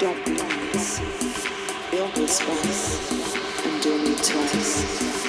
[0.00, 0.98] Don't be nice.
[1.92, 5.23] Build with space and do me twice.